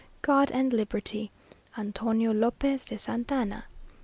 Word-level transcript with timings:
"God 0.23 0.51
and 0.51 0.73
Liberty. 0.73 1.29
"ANTONIO 1.77 2.33
LOPEZ 2.33 2.85
DE 2.85 2.97
SANTA 2.97 3.35
ANNA. 3.35 3.65